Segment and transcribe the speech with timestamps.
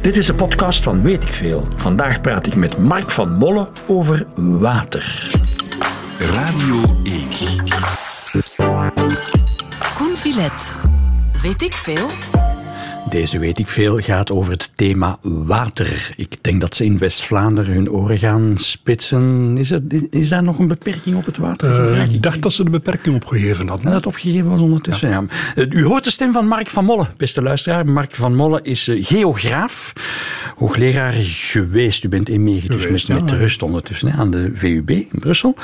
[0.00, 1.64] Dit is een podcast van Weet ik Veel.
[1.76, 5.30] Vandaag praat ik met Mark van Molle over water.
[6.18, 7.28] Radio 1.
[9.94, 10.78] Koen Villet.
[11.42, 12.06] Weet ik veel?
[13.10, 16.12] Deze weet ik veel gaat over het thema water.
[16.16, 19.54] Ik denk dat ze in West-Vlaanderen hun oren gaan spitsen.
[19.58, 21.94] Is, er, is daar nog een beperking op het water?
[21.94, 23.86] Uh, ik dacht dat ze de beperking opgegeven hadden.
[23.86, 25.24] Dat het opgegeven was ondertussen, ja.
[25.54, 25.66] ja.
[25.68, 27.86] U hoort de stem van Mark van Molle, beste luisteraar.
[27.86, 29.92] Mark van Molle is uh, geograaf,
[30.56, 32.04] hoogleraar geweest.
[32.04, 35.54] U bent emeritus geweest, met, ja, met rust ondertussen aan de VUB in Brussel.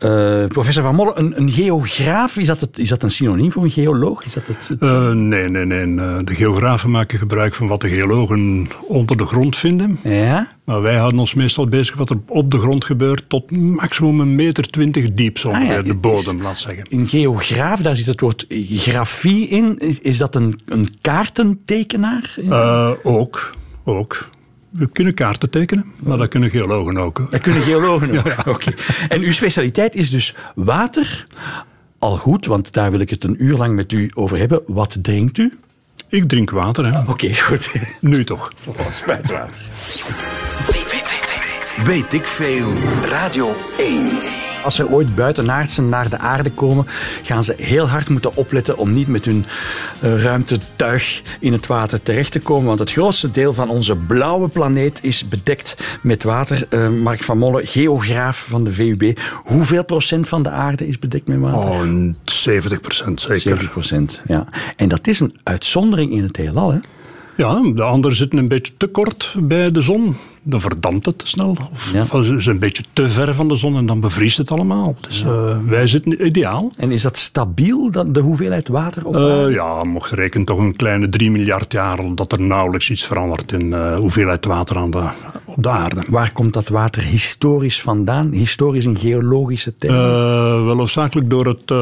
[0.00, 3.64] Uh, professor van Molle, een, een, geograaf, is dat, het, is dat een synoniem voor
[3.64, 4.24] een geoloog?
[4.24, 5.14] Is dat het, het...
[5.14, 6.24] nee, nee, nee.
[6.24, 9.98] De geografen maken gebruik van wat de geologen onder de grond vinden.
[10.02, 10.56] Ja?
[10.64, 14.34] Maar wij houden ons meestal bezig wat er op de grond gebeurt tot maximum een
[14.34, 16.86] meter twintig diep, zo ah, ja, de bodem, laat zeggen.
[16.88, 19.78] Een geograaf, daar zit het woord grafie in.
[19.78, 22.36] Is, is dat een, een kaartentekenaar?
[22.42, 24.30] Uh, ook, ook.
[24.70, 27.28] We kunnen kaarten tekenen, maar dat kunnen geologen ook.
[27.30, 28.52] Dat kunnen geologen ook, ja.
[28.52, 28.72] oké.
[29.08, 31.26] En uw specialiteit is dus water.
[31.98, 34.62] Al goed, want daar wil ik het een uur lang met u over hebben.
[34.66, 35.58] Wat drinkt u?
[36.08, 36.98] Ik drink water, hè.
[36.98, 37.70] Oké, okay, goed.
[38.00, 38.52] Nu toch.
[38.64, 39.60] Oh, spuitwater.
[41.84, 42.72] Weet ik veel.
[43.02, 44.45] Radio 1.
[44.66, 46.86] Als er ooit buitenaardsen naar de aarde komen,
[47.22, 49.44] gaan ze heel hard moeten opletten om niet met hun
[50.04, 52.66] uh, ruimtetuig in het water terecht te komen.
[52.66, 56.66] Want het grootste deel van onze blauwe planeet is bedekt met water.
[56.70, 59.18] Uh, Mark van Molle, geograaf van de VUB.
[59.44, 61.60] Hoeveel procent van de aarde is bedekt met water?
[61.60, 63.40] Oh, 70 procent zeker.
[63.40, 64.46] 70 procent, ja.
[64.76, 66.78] En dat is een uitzondering in het heelal, hè?
[67.36, 70.16] Ja, de anderen zitten een beetje te kort bij de zon.
[70.48, 71.56] Dan verdampt het te snel.
[71.72, 72.04] Of, ja.
[72.04, 74.96] zijn een beetje te ver van de zon en dan bevriest het allemaal.
[75.00, 75.26] Dus ja.
[75.26, 76.72] uh, wij zitten ideaal.
[76.76, 80.76] En is dat stabiel, dat, de hoeveelheid water op uh, Ja, mocht rekenen toch een
[80.76, 85.08] kleine 3 miljard jaar dat er nauwelijks iets verandert in uh, hoeveelheid water aan de,
[85.44, 86.04] op de aarde.
[86.08, 88.30] Waar komt dat water historisch vandaan?
[88.30, 90.64] Historisch in geologische termen?
[90.66, 91.72] wel hoofdzakelijk door het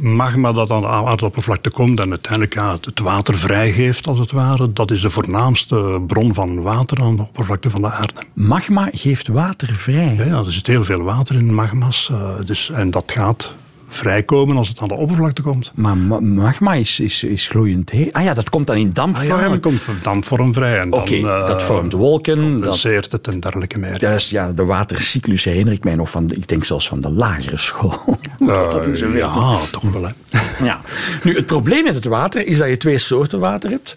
[0.00, 4.72] magma dat aan de aardoppervlakte komt en uiteindelijk ja, het water vrijgeeft als het ware.
[4.72, 7.93] Dat is de voornaamste bron van water aan de oppervlakte van de aarde.
[8.32, 10.14] Magma geeft water vrij?
[10.16, 12.08] Ja, ja er zit heel veel water in magma's.
[12.12, 13.54] Uh, dus, en dat gaat
[13.94, 15.72] vrijkomen als het aan de oppervlakte komt.
[15.74, 18.12] Maar ma magma is, is, is gloeiend heet.
[18.12, 19.30] Ah ja, dat komt dan in dampvorm?
[19.30, 20.84] Ah, ja, dat komt in dampvorm vrij.
[20.84, 22.60] Oké, okay, uh, dat vormt wolken.
[22.60, 23.98] Dat het en dergelijke meer.
[23.98, 27.56] Dus ja, de watercyclus herinner ik mij nog van, ik denk zelfs van de lagere
[27.56, 28.00] school.
[28.38, 30.02] Uh, dat is ja, toch wel.
[30.02, 30.10] Hè.
[30.64, 30.80] ja.
[31.22, 33.96] Nu, het probleem met het water is dat je twee soorten water hebt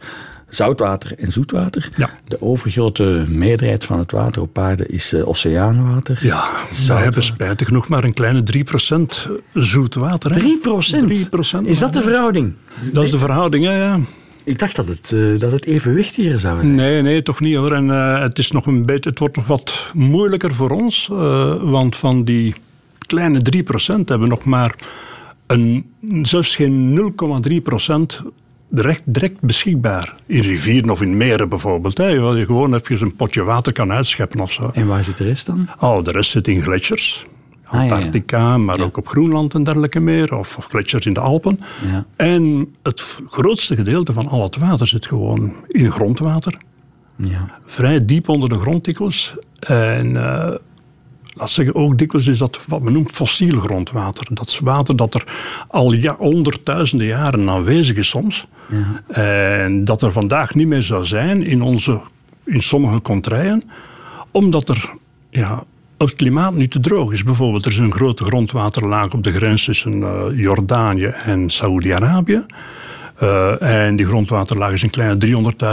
[0.49, 1.89] zoutwater en zoetwater.
[1.97, 2.09] Ja.
[2.27, 6.19] De overgrote meerderheid van het water op aarde is uh, oceaanwater.
[6.21, 6.47] Ja,
[6.87, 8.43] we hebben spijtig genoeg maar een kleine
[9.27, 10.31] 3% zoetwater.
[10.31, 10.35] 3%?
[10.35, 11.61] 3%?
[11.63, 12.53] Is dat de verhouding?
[12.93, 13.75] Dat is de verhouding, ja.
[13.75, 13.99] ja.
[14.43, 16.75] Ik dacht dat het, uh, dat het evenwichtiger zou zijn.
[16.75, 17.71] Nee, nee, toch niet hoor.
[17.71, 21.07] En uh, het, is nog een beetje, het wordt nog wat moeilijker voor ons.
[21.61, 22.55] want van die
[22.97, 24.75] kleine 3% hebben we nog maar
[25.47, 25.91] een,
[26.21, 27.13] zelfs geen
[28.21, 28.27] 0,3%
[28.69, 30.15] direct, direct beschikbaar.
[30.25, 31.97] In rivieren of in meren bijvoorbeeld.
[31.97, 34.69] Hè, waar je gewoon even een potje water kan uitscheppen of zo.
[34.73, 35.67] En waar zit de rest dan?
[35.79, 37.25] Oh, de rest zit in gletsjers.
[37.63, 38.57] Antarctica, ah, ja, ja.
[38.57, 38.83] maar ja.
[38.83, 40.37] ook op Groenland en dergelijke meer.
[40.37, 41.59] Of, of gletsjers in de Alpen.
[42.15, 46.57] En het grootste gedeelte van al het water zit gewoon in grondwater.
[47.65, 49.37] Vrij diep onder de grond dikwijls.
[49.59, 50.49] En uh,
[51.37, 54.27] laat zeggen, ook dikwijls is dat wat men noemt fossiel grondwater.
[54.29, 55.23] Dat is water dat er
[55.67, 58.47] al ja, honderdduizenden jaren aanwezig is soms.
[58.69, 59.01] Ja.
[59.61, 62.01] En dat er vandaag niet meer zou zijn in, onze,
[62.43, 63.63] in sommige contraien,
[64.31, 64.89] omdat er
[65.29, 65.63] ja,
[65.97, 67.23] het klimaat nu te droog is.
[67.23, 72.45] Bijvoorbeeld, er is een grote grondwaterlaag op de grens tussen uh, Jordanië en Saoedi-Arabië.
[73.23, 75.25] Uh, en die grondwaterlaag is een kleine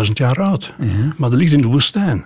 [0.07, 0.73] 300.000 jaar oud.
[1.17, 2.25] Maar dat ligt in de woestijn.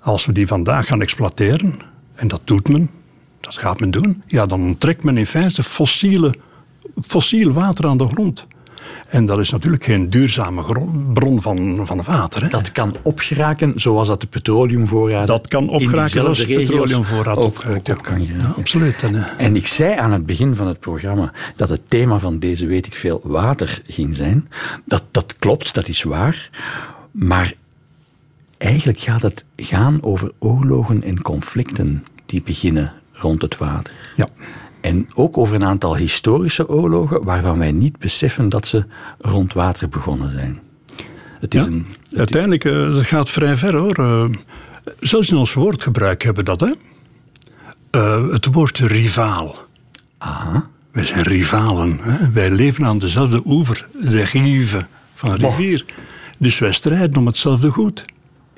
[0.00, 1.78] Als we die vandaag gaan exploiteren,
[2.14, 2.90] en dat doet men,
[3.40, 6.34] dat gaat men doen, ja, dan onttrekt men in feite fossiele,
[7.02, 8.46] fossiel water aan de grond.
[9.08, 10.62] En dat is natuurlijk geen duurzame
[11.12, 12.42] bron van, van water.
[12.42, 12.48] Hè.
[12.48, 15.26] Dat kan opgeraken zoals dat de petroleumvoorraad.
[15.26, 17.64] Dat kan opgeraken zoals de petroleumvoorraad ook
[18.02, 19.02] kan ja, absoluut.
[19.02, 22.38] En, uh, en ik zei aan het begin van het programma dat het thema van
[22.38, 24.48] deze weet ik veel water ging zijn.
[24.84, 26.50] Dat, dat klopt, dat is waar.
[27.10, 27.54] Maar
[28.60, 34.12] eigenlijk gaat het gaan over oorlogen en conflicten die beginnen rond het water.
[34.16, 34.26] Ja.
[34.80, 38.84] En ook over een aantal historische oorlogen waarvan wij niet beseffen dat ze
[39.18, 40.60] rond water begonnen zijn.
[41.40, 43.98] Het is ja, een, het uiteindelijk uh, dat gaat vrij ver hoor.
[43.98, 44.24] Uh,
[45.00, 46.60] zelfs in ons woordgebruik hebben we dat.
[46.60, 46.72] Hè?
[48.00, 49.56] Uh, het woord rivaal.
[50.18, 50.68] Aha.
[50.92, 51.98] Wij zijn rivalen.
[52.00, 52.30] Hè?
[52.30, 55.84] Wij leven aan dezelfde oever, de rive van een rivier.
[56.38, 58.04] Dus wij strijden om hetzelfde goed.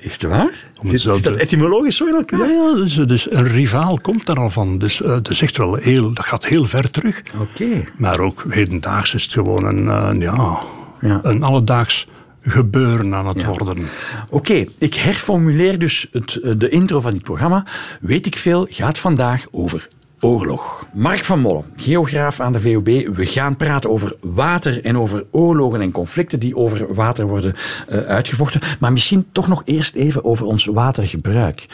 [0.03, 0.51] Is het waar?
[0.83, 2.39] Zit, zit dat etymologisch zo in elkaar?
[2.39, 4.77] Ja, ja dus, dus een rivaal komt daar al van.
[4.77, 7.21] Dus eh, dat is echt wel heel, dat gaat heel ver terug.
[7.39, 7.83] Oké.
[7.97, 10.61] Maar ook hedendaags is het gewoon een, eh, ja,
[11.01, 11.19] Ja.
[11.23, 12.07] een alledaags
[12.41, 13.47] gebeuren aan het Ja.
[13.47, 13.85] worden.
[14.29, 17.65] Oké, ik herformuleer dus het, eh, de intro van dit programma.
[18.01, 19.87] Weet ik veel gaat vandaag over
[20.23, 20.87] oorlog.
[20.93, 23.15] Mark van Molle, geograaf aan de VOB.
[23.15, 27.53] We gaan praten over water en over oorlogen en conflicten die over water worden
[27.87, 28.61] eh, uitgevochten.
[28.79, 31.65] Maar misschien toch nog eerst even over ons watergebruik.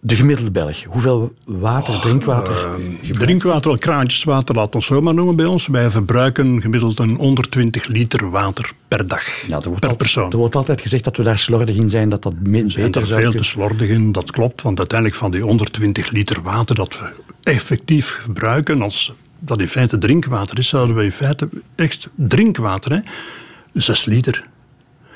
[0.00, 2.54] De gemiddelde Belg, hoeveel water, drinkwater?
[2.54, 3.20] gebruikt?
[3.20, 5.66] Drinkwater, wel kraantjeswater, laat ons zo maar noemen bij ons.
[5.66, 9.24] Wij verbruiken gemiddeld een 120 liter water per dag.
[9.46, 10.30] Ja, er wordt, per altijd, persoon.
[10.30, 13.06] er wordt altijd gezegd dat we daar slordig in zijn, dat dat min, zijn er
[13.06, 14.62] veel te slordig in, dat klopt.
[14.62, 19.98] Want uiteindelijk van die 120 liter water dat we effectief gebruiken, als dat in feite
[19.98, 23.00] drinkwater is, zouden we in feite echt drinkwater, hè,
[23.72, 24.44] 6 liter.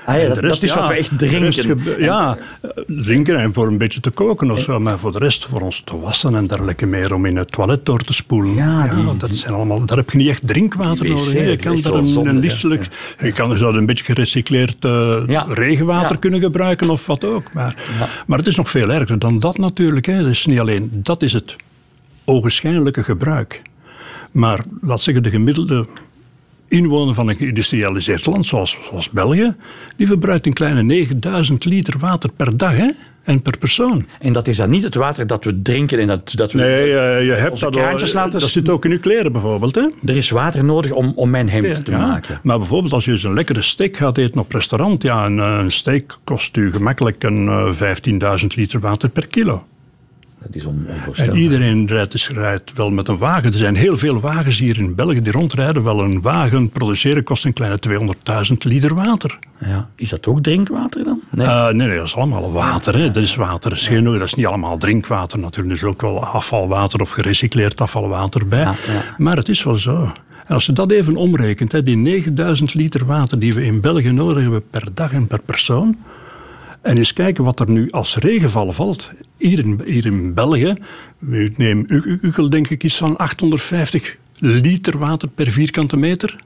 [0.06, 2.02] Ah ja, dat, rest, dat is wat we echt drinken.
[2.02, 2.38] ja,
[2.86, 4.80] drinken en voor een beetje te koken of zo.
[4.80, 7.86] Maar voor de rest, voor ons te wassen en dergelijke meer, om in het toilet
[7.86, 8.54] door te spoelen.
[8.54, 11.24] Ja, die- dat zijn allemaal, daar heb je niet echt drinkwater nodig.
[11.24, 12.40] dat Je is kan daar een, zonde, een ja.
[12.40, 12.86] liefstelijk...
[13.18, 17.52] Je kan dus een beetje gerecycleerd eh, regenwater kunnen gebruiken of wat ook.
[17.52, 17.74] Maar,
[18.26, 20.06] maar het is nog veel erger dan dat natuurlijk.
[20.06, 20.22] Hè.
[20.22, 21.56] Dus niet alleen, dat is het
[22.24, 23.62] ogenschijnlijke gebruik.
[24.30, 25.86] Maar laat zeggen, de gemiddelde
[26.70, 29.54] inwoner van een geïndustrialiseerd land zoals, zoals België,
[29.96, 32.90] die verbruikt een kleine 9000 liter water per dag hè?
[33.22, 34.06] en per persoon.
[34.18, 36.58] En dat is dan niet het water dat we drinken en dat, dat we...
[36.58, 39.74] Nee, eh, je hebt dat kraantjes al, laten Dat zit ook in uw kleren bijvoorbeeld.
[39.74, 39.88] Hè?
[40.04, 42.40] Er is water nodig om, om mijn hemd te Ja, maken.
[42.42, 45.58] Maar bijvoorbeeld als je eens een lekkere steak gaat eten op restaurant, ja, een, eh,
[45.62, 47.72] een steak kost u gemakkelijk een eh,
[48.40, 49.64] 15.000 liter water per kilo.
[50.42, 51.36] Dat is on, En onvoorstelbaar.
[51.36, 53.52] iedereen rijdt, dus rijdt wel met een wagen.
[53.52, 55.82] Er zijn heel veel wagens hier in België die rondrijden.
[55.82, 59.38] Wel een wagen produceren kost een kleine 200.000 liter water.
[59.58, 59.88] Ja.
[59.96, 61.20] Is dat ook drinkwater dan?
[61.30, 61.46] Nee.
[61.46, 62.98] Eh, nee, nee, dat is allemaal water.
[62.98, 63.10] Hè.
[63.10, 63.70] Dat is water.
[63.70, 65.80] Dat is, geen, dat is niet allemaal drinkwater natuurlijk.
[65.80, 68.60] Er is ook wel afvalwater of gerecycleerd afvalwater bij.
[68.60, 69.14] Ja, ja.
[69.18, 70.12] Maar het is wel zo.
[70.46, 74.12] En als je dat even omrekent, hè, die 9000 liter water die we in België
[74.12, 75.96] nodig hebben per dag en per persoon.
[76.82, 79.10] En eens kijken wat er nu als regenval valt.
[79.40, 80.74] Hier in, hier in België,
[81.30, 81.84] ik neem
[82.22, 86.36] Ukkel denk ik iets van 850 liter water per vierkante meter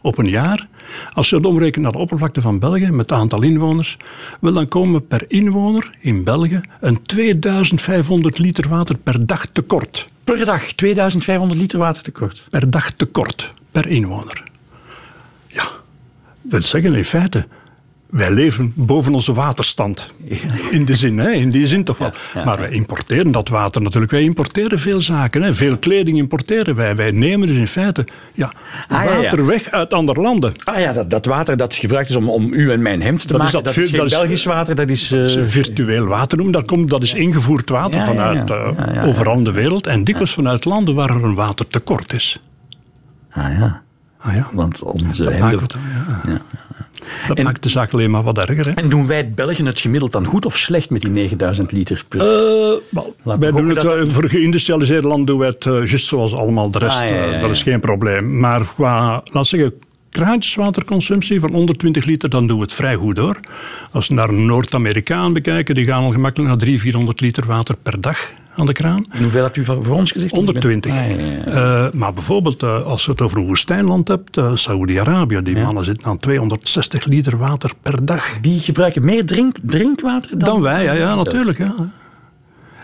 [0.00, 0.68] op een jaar.
[1.12, 3.96] Als je dat omrekent naar de oppervlakte van België met het aantal inwoners,
[4.40, 10.06] wel dan komen we per inwoner in België een 2500 liter water per dag tekort.
[10.24, 12.46] Per dag 2500 liter water tekort.
[12.50, 14.42] Per dag tekort, per inwoner.
[15.46, 15.64] Ja,
[16.42, 17.46] dat wil zeggen in feite,
[18.12, 20.12] wij leven boven onze waterstand.
[20.70, 21.30] In de zin, hè?
[21.30, 22.12] in die zin toch wel.
[22.34, 24.12] ja, maar wij importeren dat water natuurlijk.
[24.12, 25.42] Wij importeren veel zaken.
[25.42, 25.54] Hè?
[25.54, 26.96] Veel kleding importeren wij.
[26.96, 28.52] Wij nemen dus in feite ja,
[28.88, 29.16] Ah, ja.
[29.22, 30.52] water weg uit andere landen.
[30.64, 33.26] Ah ja, dat, dat water dat gebruikt is om, om u en mijn hemd te
[33.26, 35.12] Dat is maken, dat dat, vuur- is dat is- Belgisch water, dat is...
[35.12, 36.54] eh, virtueel water noemen.
[36.54, 39.86] Dat, komt, dat is ingevoerd water vanuit eh, overal in de wereld.
[39.86, 42.40] En dikwijls vanuit landen waar er een watertekort is.
[43.30, 43.82] ah ja,
[44.18, 45.60] Ah ja, want onze hemden...
[46.26, 46.40] ja.
[47.28, 48.66] Dat En- maakt de zaak alleen maar wat erger.
[48.66, 48.72] Hè?
[48.72, 52.20] En doen wij Belgen het gemiddeld dan goed of slecht met die 9000 liter per...
[52.20, 52.26] Eh,
[52.90, 56.34] wel, Laat wij doen het, wel- voor geïndustrialiseerde landen doen wij het eh, juist zoals
[56.34, 57.00] allemaal de rest.
[57.00, 57.40] Ah, ja, ja, eh, ja.
[57.40, 58.38] dat is geen probleem.
[58.38, 59.72] Maar qua, laat zeggen,
[60.10, 63.40] kraantjeswaterconsumptie van 120 liter, dan doen we het vrij goed hoor.
[63.90, 67.76] Als we naar een Noord-Amerikaan bekijken, die gaan al gemakkelijk naar 300, 400 liter water
[67.82, 69.06] per dag aan de kraan.
[69.10, 70.36] En hoeveel had u voor, ons gezegd?
[70.36, 70.92] 120.
[70.92, 71.44] Ah, ja, ja, ja.
[71.44, 75.84] Eh, maar bijvoorbeeld eh, als je het over een woestijnland hebt, eh Saoedi-Arabië, die mannen
[75.84, 78.40] zitten aan 260 liter water per dag.
[78.40, 80.48] Die gebruiken meer drink, drinkwater dan...
[80.48, 81.58] Dan wij, ja, ja natuurlijk.
[81.58, 81.74] Ja.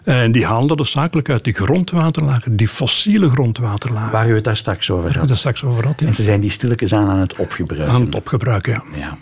[0.05, 4.13] En die halen dat zakelijk uit die grondwaterlagen, die fossiele grondwaterlagen.
[4.13, 5.29] Waar u het daar straks over Waar had.
[5.29, 6.07] het straks over had, ja.
[6.07, 7.95] En ze zijn die stilletjes aan aan het opgebruiken.
[7.95, 8.99] Aan het opgebruiken, ja.
[8.99, 9.19] Ja.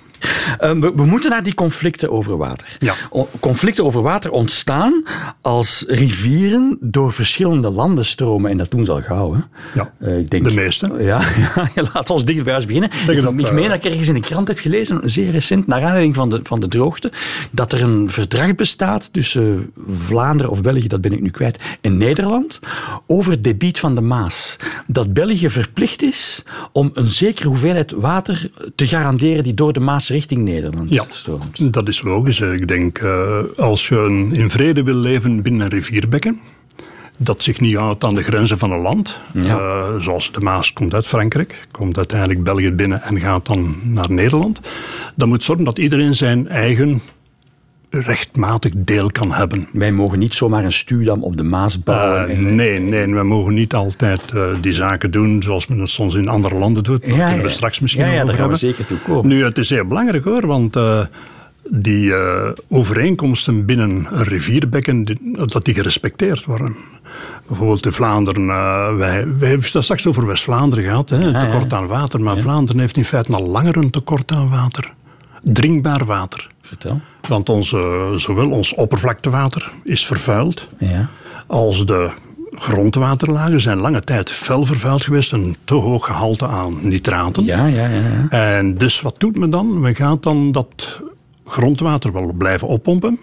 [0.59, 2.77] Ehm, we, we moeten naar die conflicten over water.
[2.79, 2.95] Ja.
[3.11, 5.03] O- conflicten over water ontstaan
[5.41, 8.51] als rivieren door verschillende landen stromen.
[8.51, 9.35] En dat doen ze al gauw.
[9.35, 9.41] Hè?
[9.75, 10.95] Ja, Eh, ik denk, de meeste.
[10.99, 11.21] Ja,
[11.75, 12.91] ja, laat ons dicht bij huis beginnen.
[13.09, 15.67] ik dat, ik eh, meen dat ik ergens in de krant heb gelezen, zeer recent,
[15.67, 17.13] naar aanleiding van de, van de droogte,
[17.51, 21.97] dat er een verdrag bestaat tussen Vlaanderen of België, dat ben ik nu kwijt, en
[21.97, 22.61] Nederland,
[23.07, 24.57] over het debiet van de Maas.
[24.87, 26.43] Dat België verplicht is
[26.73, 31.73] om een zekere hoeveelheid water te garanderen die door de Maas richting Nederland Ja, stroomt.
[31.73, 32.41] dat is logisch.
[32.41, 36.41] Ik denk, eh, als je in vrede wil leven binnen een rivierbekken,
[37.19, 39.59] dat zich niet houdt aan de grenzen van een land, Ja.
[39.59, 44.11] eh, zoals de Maas komt uit Frankrijk, komt uiteindelijk België binnen en gaat dan naar
[44.11, 44.61] Nederland,
[45.15, 47.01] dan moet zorgen dat iedereen zijn eigen
[47.91, 49.69] rechtmatig deel kan hebben.
[49.73, 52.31] Wij mogen niet zomaar een stuwdam op de Maas bouwen.
[52.31, 56.15] Uh, nee, nee, we mogen niet altijd uh, die zaken doen zoals men het soms
[56.15, 57.01] in andere landen doet.
[57.01, 59.27] Daar ja, kunnen we straks misschien ja, ja, over daar gaan we zeker toe komen.
[59.27, 61.01] Nu, het is heel belangrijk hoor, want uh,
[61.71, 62.13] die
[62.69, 66.77] overeenkomsten binnen een rivierbekken, dat die gerespecteerd worden.
[67.47, 71.87] Bijvoorbeeld in Vlaanderen, uh, wij, wij hebben het straks over West-Vlaanderen gehad, hè, tekort aan
[71.87, 72.21] water.
[72.21, 74.95] Maar Vlaanderen heeft in feite al langer een tekort aan water.
[75.53, 76.47] Drinkbaar water.
[76.63, 77.01] Vertel.
[77.29, 81.09] Want onze, zowel ons oppervlaktewater is vervuild, ja.
[81.47, 82.11] als de
[82.51, 85.33] grondwaterlagen zijn lange tijd fel vervuild geweest.
[85.33, 87.45] Een te hoog gehalte aan nitraten.
[87.45, 88.29] Ja, ja, ja, ja.
[88.29, 89.81] En dus wat doet men dan?
[89.81, 91.01] Men gaat dan dat
[91.45, 93.19] grondwater wel blijven oppompen.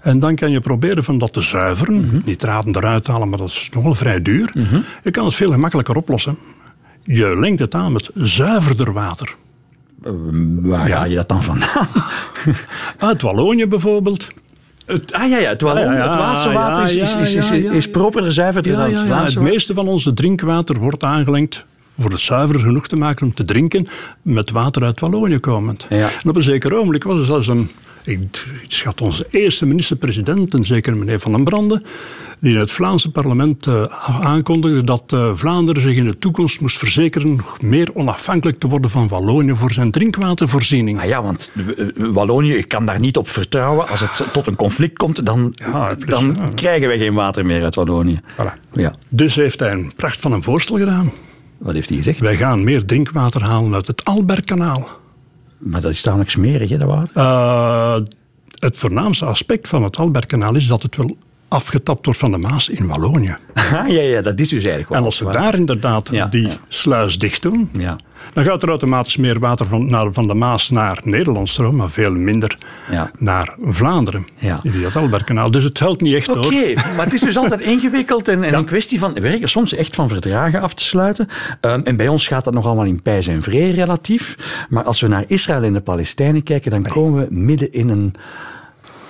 [0.00, 2.22] En dan kan je proberen van dat te zuiveren, mm -hmm.
[2.24, 4.50] nitraten eruit halen, maar dat is nogal vrij duur.
[4.54, 4.84] Mm -hmm.
[5.02, 6.38] Je kan het veel gemakkelijker oplossen.
[7.02, 9.36] Je lengt het aan met zuiverder water.
[10.06, 10.12] Uh,
[10.62, 10.96] waar ja.
[10.96, 11.88] ga je dat dan vandaan?
[12.98, 14.28] Uit Wallonië bijvoorbeeld.
[14.86, 17.50] Het, ah ja, ja, het, Wallon, ja, ja, het Waalse water is, is, is, is,
[17.50, 21.64] is properder, zuiverder dan het Vlaamse Het meeste van onze drinkwater wordt aangelengd
[21.98, 23.86] voor het zuiver genoeg te maken om te drinken
[24.22, 25.86] met water uit Wallonië komend.
[25.88, 27.68] En op een zeker ogenblik was er zelfs een
[28.06, 31.82] ik schat onze eerste minister-president, en zeker meneer Van den Brande,
[32.40, 33.84] die in het Vlaamse parlement uh,
[34.20, 39.08] aankondigde dat uh, Vlaanderen zich in de toekomst moest verzekeren meer onafhankelijk te worden van
[39.08, 41.00] Wallonië voor zijn drinkwatervoorziening.
[41.00, 41.52] Ah ja, want
[41.96, 43.88] Wallonië kan daar niet op vertrouwen.
[43.88, 46.48] Als het tot een conflict komt, dan, ja, plus, dan ja.
[46.54, 48.20] krijgen wij geen water meer uit Wallonië.
[48.32, 48.70] Voilà.
[48.72, 48.94] Ja.
[49.08, 51.12] Dus heeft hij een pracht van een voorstel gedaan.
[51.58, 52.20] Wat heeft hij gezegd?
[52.20, 54.88] Wij gaan meer drinkwater halen uit het Albertkanaal.
[55.58, 57.16] Maar dat is tamelijk smerig, hè, dat water?
[57.16, 57.96] Uh,
[58.54, 61.16] het voornaamste aspect van het Albertkanaal is dat het wel
[61.48, 63.36] afgetapt wordt van de Maas in Wallonië.
[63.70, 65.32] ja, ja, dat is dus eigenlijk wel En als waar.
[65.32, 66.56] daar inderdaad Ja, die ja.
[66.68, 67.96] sluis dicht doen, Ja.
[68.32, 71.90] dan gaat er automatisch meer water van, naar, van de Maas naar Nederland stromen, maar
[71.90, 72.58] veel minder
[73.18, 74.26] naar Vlaanderen.
[74.38, 74.58] Ja.
[74.62, 75.50] Via het Albertkanaal.
[75.50, 78.64] Dus het helpt niet echt Oké, maar het is dus altijd ingewikkeld en, en een
[78.64, 81.28] kwestie van werken soms echt van verdragen af te sluiten.
[81.60, 84.36] Um, en bij ons gaat dat nog allemaal in pijs en vree relatief.
[84.68, 88.14] Maar als we naar Israël en de Palestijnen kijken, dan komen we midden in een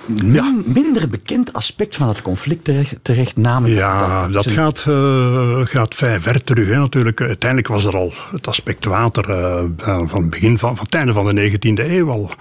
[0.07, 0.55] min, Ja.
[0.65, 6.19] minder bekend aspect van het conflict terecht, terecht namelijk Ja, dat gaat, eh, gaat vrij
[6.19, 6.67] ver terug.
[6.67, 7.21] Hè, natuurlijk.
[7.21, 9.63] Uiteindelijk was er al het aspect water eh,
[10.05, 12.31] van, het begin van, van het einde van de 19e eeuw al.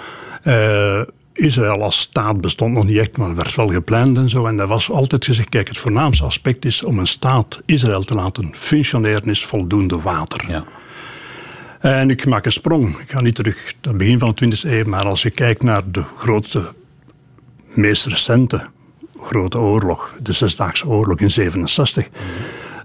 [0.42, 1.00] Eh,
[1.32, 4.46] Israël als staat bestond nog niet echt, maar werd wel gepland en zo.
[4.46, 8.14] En er was altijd gezegd, kijk, het voornaamste aspect is om een staat Israël te
[8.14, 10.44] laten functioneren, is voldoende water.
[10.49, 10.64] Ja.
[11.80, 12.99] En ik maak een sprong.
[12.99, 15.62] Ik ga niet terug naar het begin van de 20e eeuw, maar als je kijkt
[15.62, 16.75] naar de grootste,
[17.76, 18.66] meest recente
[19.21, 22.09] grote oorlog, de Zesdaagse Oorlog in 67.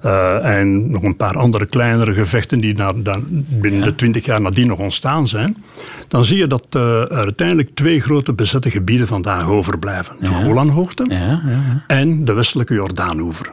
[0.01, 4.41] eh, en nog een paar andere kleinere gevechten die na, dan binnen de twintig jaar
[4.41, 5.63] nadien nog ontstaan zijn.
[6.07, 10.15] Dan zie je dat eh, er uiteindelijk twee grote bezette gebieden vandaag overblijven.
[10.19, 11.83] De Golanhoogte Ja, ja.
[11.87, 13.51] en de westelijke Jordaanoever.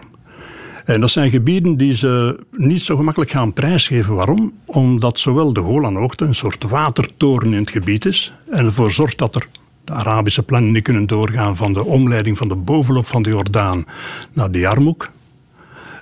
[0.85, 4.15] En dat zijn gebieden die ze niet zo gemakkelijk gaan prijsgeven.
[4.15, 4.53] Waarom?
[4.67, 9.35] Omdat zowel de Golanhoogte een soort watertoren in het gebied is en ervoor zorgt dat
[9.35, 9.47] er
[9.89, 13.85] de Arabische plannen niet kunnen doorgaan van de omleiding van de bovenloop van de Jordaan
[14.33, 15.11] naar de Jarmouk.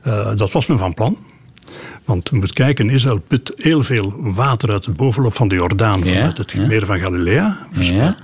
[0.02, 1.16] Eh, dat was men van plan.
[2.04, 5.98] Want je moet kijken, Israël put heel veel water uit de bovenloop van de Jordaan
[6.04, 6.66] Ja, vanuit het ja.
[6.66, 7.66] meer van Galilea.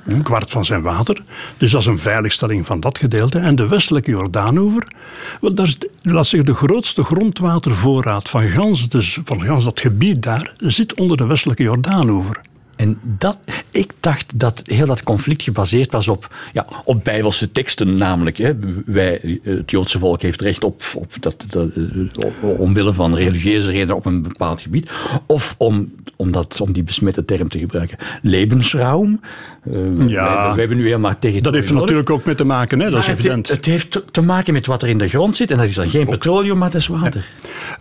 [0.07, 1.23] Een kwart van zijn water.
[1.57, 3.39] Dus dat is een veiligstelling van dat gedeelte.
[3.39, 4.93] En de westelijke Jordaanoever,
[5.41, 9.81] wel, daar is, de- laat zeggen, de grootste grondwatervoorraad van gans, dus van gans dat
[9.81, 12.41] gebied daar, zit onder de westelijke Jordaanoever.
[12.77, 13.39] En dat,
[13.71, 18.37] ik dacht dat heel dat conflict gebaseerd was op, ja, op bijbelse teksten, namelijk.
[18.39, 18.53] Hè.
[18.87, 23.97] Wij, het Joodse volk heeft recht op, op dat, dat, eh, omwille van religieuze redenen
[23.97, 24.91] op een bepaald gebied.
[25.27, 29.21] Of om, om, dat, om die besmette term te gebruiken, levensruim.
[29.65, 29.73] Eh,
[30.07, 30.35] Ja.
[30.35, 31.43] wij, wij hebben nu helemaal tegen.
[31.43, 32.91] Dat heeft er natuurlijk ook mee te maken, hè?
[32.91, 33.49] dat is Maar het, evident.
[33.49, 35.51] het heeft te- maken met wat er in de grond zit.
[35.51, 37.29] En dat is dan geen petroleum, maar dat is water.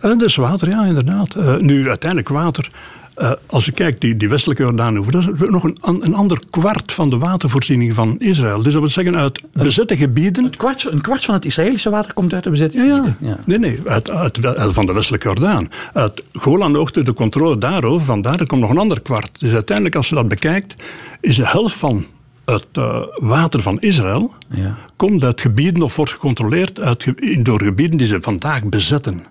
[0.00, 1.34] dat is water, ja, inderdaad.
[1.34, 2.68] Eh, nu, uiteindelijk water.
[3.14, 6.92] Eh, als je kijkt, die, die westelijke Jordaanoever, dat is nog een, een ander kwart
[6.92, 8.62] van de watervoorziening van Israël.
[8.62, 10.44] Dus dat wil zeggen, uit bezette gebieden.
[10.44, 13.16] Een kwart, een kwart van het Israëlische water komt uit de bezette Ja, gebieden.
[13.20, 13.38] Ja.
[13.46, 15.68] Nee, nee, uit, uit, wel- van de westelijke Jordaan.
[15.92, 19.40] Uit Golanhoogte, de controle daarover, vandaar, er komt nog een ander kwart.
[19.40, 20.74] Dus uiteindelijk, als je dat bekijkt,
[21.20, 22.04] is de helft van
[22.44, 24.76] het eh, water van Israël, Ja.
[24.96, 27.06] komt uit gebieden of wordt gecontroleerd uit,
[27.44, 29.22] door gebieden die ze vandaag bezetten.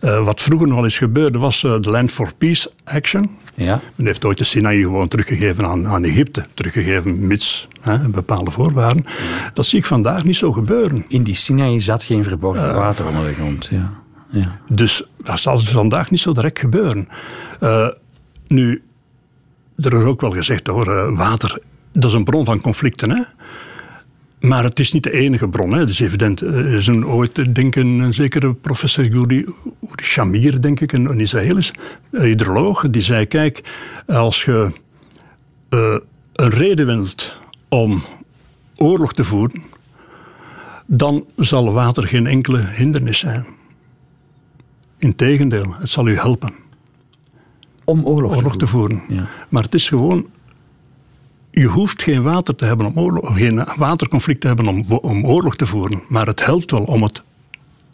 [0.00, 3.30] Eh, wat vroeger nog eens gebeurde, was eh, de Land for Peace Action.
[3.54, 3.80] Ja.
[3.96, 6.46] Men heeft ooit de Sinaï gewoon teruggegeven aan, aan Egypte.
[6.54, 9.04] Teruggegeven mits hè, bepaalde voorwaarden.
[9.52, 11.04] Dat zie ik vandaag niet zo gebeuren.
[11.08, 13.68] In die Sinaï zat geen verborgen water onder de grond.
[13.70, 14.02] Ja.
[14.34, 14.58] Ja.
[14.68, 17.08] Dus dat zal vandaag niet zo direct gebeuren.
[17.60, 17.88] Eh,
[18.46, 18.82] nu,
[19.76, 21.58] er is ook wel gezegd hoor, eh, water,
[21.92, 23.10] dat is een bron van conflicten.
[23.10, 23.22] Hè?
[24.44, 25.78] Maar het is niet de enige bron, hè.
[25.78, 26.40] dat is evident.
[26.40, 29.46] Er is een, ooit, denk een, een zekere professor Uri,
[30.02, 31.72] Shamir, denk ik, een, een Israëlisch
[32.10, 33.62] hydroloog, die zei, kijk,
[34.06, 34.70] als je
[35.70, 35.96] uh,
[36.32, 38.02] een reden wilt om
[38.76, 39.62] oorlog te voeren,
[40.86, 43.46] dan zal water geen enkele hindernis zijn.
[44.98, 46.54] Integendeel, het zal u helpen.
[47.84, 49.02] Om oorlog, oorlog te voeren.
[49.08, 49.28] Ja.
[49.48, 50.26] Maar het is gewoon
[51.54, 55.56] je hoeft geen water te hebben om oorlog, geen waterconflict te hebben om, om oorlog
[55.56, 56.02] te voeren.
[56.08, 57.22] Maar het helpt wel om het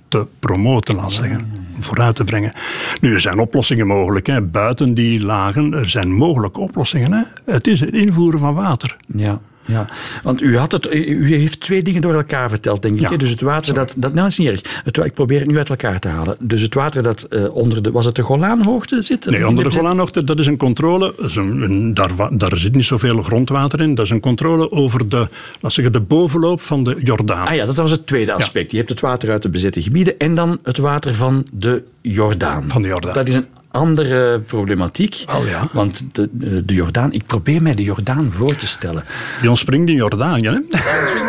[0.09, 1.51] te promoten, laat zeggen,
[1.81, 2.53] vooruit te brengen.
[3.01, 4.43] Nu, er zijn oplossingen mogelijk, hè.
[4.43, 7.13] buiten die lagen, er zijn mogelijke oplossingen.
[7.13, 7.53] Hè.
[7.53, 8.97] Het is het invoeren van water.
[9.07, 9.41] Ja.
[9.71, 9.87] Ja,
[10.23, 13.01] want u, had het, u heeft twee dingen door elkaar verteld, denk ik.
[13.01, 14.15] Ja, dus het water dat, dat...
[14.15, 14.83] Nou, is niet erg.
[14.85, 16.37] Het, ik probeer het nu uit elkaar te halen.
[16.41, 17.91] Dus het water dat uh, onder de...
[17.91, 19.31] Was het de Golaanhoogte zit?
[19.31, 21.15] Nee, onder de Golaanhoogte, dat is een controle.
[21.19, 23.95] is een, daar, daar zit niet zoveel grondwater in.
[23.95, 25.29] Dat is een controle over de,
[25.61, 27.47] laat zeggen, de bovenloop van de Jordaan.
[27.47, 28.65] Ah ja, dat was het tweede aspect.
[28.65, 28.71] Ja.
[28.71, 32.65] Je hebt het water uit de bezette gebieden en dan het water van de Jordaan.
[32.69, 33.15] Van de Jordaan.
[33.15, 35.25] Dat is een andere problematiek.
[35.39, 35.69] Oh ja.
[35.73, 39.05] Want de, de Jordaan, ik probeer mij de Jordaan voor te stellen.
[39.41, 40.59] Die ontspringt in Jordanië, hè?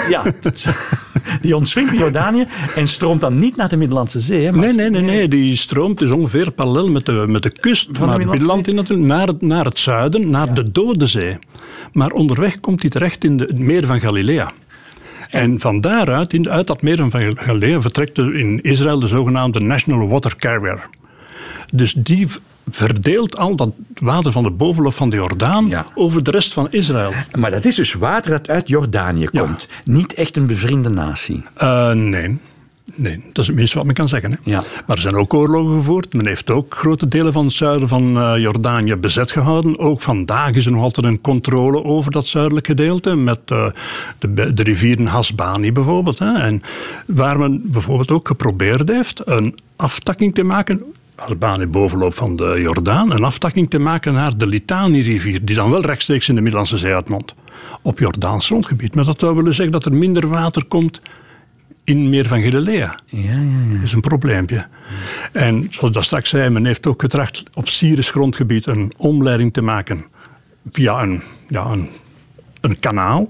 [0.10, 0.24] Ja,
[1.42, 4.46] die ontswingt in Jordanië en stroomt dan niet naar de Middellandse Zee.
[4.46, 7.90] Hè, nee, nee, nee, nee, die stroomt dus ongeveer parallel met de, met de kust
[7.92, 11.38] van het Middelland in natuurlijk, naar, het, naar het zuiden, naar de Dode Zee.
[11.94, 14.52] Maar onderweg komt hij terecht in de, het meer van Galilea.
[15.30, 20.08] En van daaruit, in, uit dat meer van Galilea, vertrekt in Israël de zogenaamde National
[20.08, 20.90] Water Carrier.
[21.74, 22.27] Dus die
[22.70, 27.12] verdeelt al dat water van de bovenloop van de Jordaan over de rest van Israël.
[27.39, 29.67] Maar dat is dus water dat uit Jordanië komt.
[29.84, 31.43] Niet echt een bevriende natie.
[31.58, 32.39] Uh, nee.
[32.96, 34.31] Nee, dat is het minste wat men kan zeggen.
[34.31, 34.38] Hè.
[34.43, 34.63] Ja.
[34.88, 36.13] Maar er zijn ook oorlogen gevoerd.
[36.13, 39.79] Men heeft ook grote delen van het zuiden van uh, Jordanië bezet gehouden.
[39.79, 43.15] Ook vandaag is er nog altijd een controle over dat zuidelijke gedeelte.
[43.15, 43.65] Met uh,
[44.20, 46.20] de, de rivieren Hasbani bijvoorbeeld.
[46.20, 46.34] Hè.
[46.34, 46.62] En
[47.05, 50.81] waar men bijvoorbeeld ook geprobeerd heeft een aftakking te maken
[51.28, 55.82] Albanië bovenloop van de Jordaan, een aftakking te maken naar de Litani-rivier, die dan wel
[55.82, 57.34] rechtstreeks in de Middellandse Zee uitmondt,
[57.82, 58.96] op Jordaans grondgebied.
[58.96, 61.01] Maar dat zou willen zeggen dat er minder water komt
[61.84, 63.00] in meer van Galilea.
[63.05, 63.75] Ja, ja, ja.
[63.75, 64.68] Dat is een probleempje.
[65.31, 69.62] En zoals dat straks zei, men heeft ook getracht op Syrisch grondgebied een omleiding te
[69.62, 70.05] maken
[70.72, 71.90] via een, ja, een,
[72.62, 73.27] een kanaal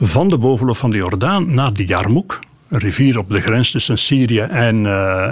[0.00, 3.98] van de bovenloop van de Jordaan naar de Jarmouk, een rivier op de grens tussen
[3.98, 5.28] Syrië en, uh,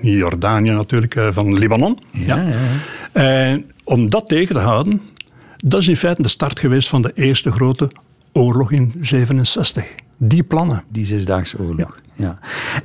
[0.00, 1.98] Jordanië natuurlijk, eh, van Libanon.
[2.12, 2.56] Ja, ja.
[3.12, 5.00] En om dat tegen te houden,
[5.56, 7.90] dat is in feite de start geweest van de eerste grote
[8.32, 9.84] oorlog in 67.
[10.16, 10.84] Die plannen.
[10.88, 11.78] Die Zesdaagse Oorlog.
[11.78, 12.07] Ja.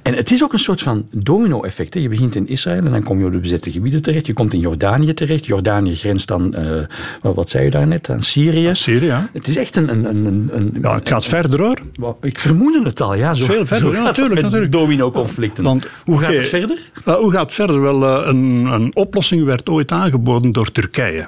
[0.01, 1.93] En het is ook een soort van domino-effect.
[1.93, 4.25] Je begint in Israël en dan kom je op de bezette gebieden terecht.
[4.25, 5.45] Je komt in Jordanië terecht.
[5.45, 8.69] Jordanië grenst dan, uh, wat zei je daar net, aan Syrië.
[8.75, 9.89] Syrië, Het is echt een...
[9.89, 11.77] een, een, een ja, het gaat verder hoor.
[12.21, 13.33] Ik vermoedde het al, ja.
[13.33, 14.41] Zo, Veel verder, ja, natuurlijk.
[14.41, 14.71] natuurlijk.
[14.71, 15.63] domino-conflicten.
[15.63, 16.77] Want, hoe gaat het verder?
[17.05, 17.81] Uh, hoe gaat het verder?
[17.81, 21.27] Wel, uh, een, een oplossing werd ooit aangeboden door Turkije.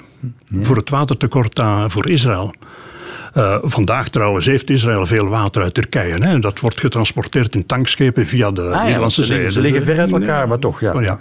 [0.62, 2.54] Voor het watertekort voor Israël.
[3.38, 6.26] Uh, vandaag trouwens heeft Israël veel water uit Turkije.
[6.26, 6.39] Hè?
[6.39, 9.52] Dat wordt getransporteerd in tankschepen via de ah, Nederlandse ja, Zee.
[9.52, 10.80] Ze, liggen ver uit elkaar, maar toch.
[10.80, 10.93] Ja.
[10.93, 11.19] Oh, ja.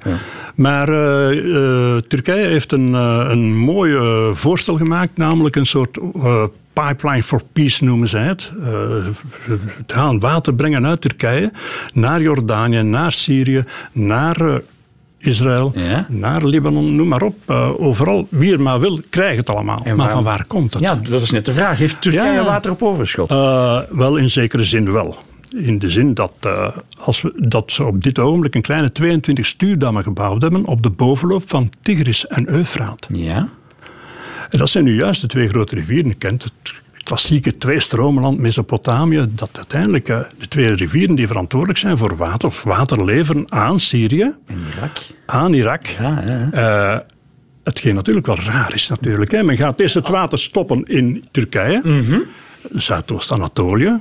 [0.55, 3.99] Maar uh, uh, Turkije heeft een, een mooi
[4.33, 5.99] voorstel gemaakt, namelijk een soort
[6.73, 8.51] pipeline for peace noemen ze het.
[9.77, 11.53] het gaan water brengen uit Turkije
[11.93, 14.63] naar Jordanië, naar Syrië, naar
[15.27, 15.75] Israël,
[16.09, 17.37] naar Libanon, noem maar op.
[17.47, 19.83] Uh, overal, wie er maar wil, krijgt het allemaal.
[19.97, 20.83] maar van waar komt het?
[20.83, 21.79] Ja, dat is net de vraag.
[21.79, 23.31] Heeft Turkije water op overschot?
[23.31, 25.17] Uh, wel, in zekere zin wel.
[25.57, 29.47] In de zin dat, uh, als we, dat ze op dit ogenblik een kleine 22
[29.47, 33.07] stuurdammen gebouwd hebben op de bovenloop van Tigris en Eufraat.
[33.09, 33.49] Ja.
[34.51, 36.09] En dat zijn nu juist de twee grote rivieren.
[36.09, 36.75] Je kent het
[37.05, 42.63] klassieke twee-stromenland Mesopotamië, dat uiteindelijk uh, de twee rivieren die verantwoordelijk zijn voor water of
[42.63, 44.35] water leveren aan Syrië.
[44.47, 44.99] En Irak.
[45.27, 45.87] Aan Irak.
[45.87, 46.95] Ja, ja.
[46.95, 47.01] Uh,
[47.65, 49.31] hetgeen natuurlijk wel raar is natuurlijk.
[49.31, 49.43] Hè.
[49.43, 52.23] Men gaat eerst het water stoppen in Turkije, mm -hmm.
[52.73, 53.99] Zuidoost-Anatolië,